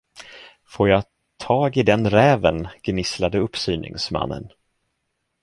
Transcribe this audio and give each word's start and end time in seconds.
Får 0.65 0.89
jag 0.89 1.03
tag 1.37 1.77
i 1.77 1.83
den 1.83 2.09
räven! 2.09 2.67
gnisslade 2.81 3.37
uppsyningsmannen. 3.39 4.49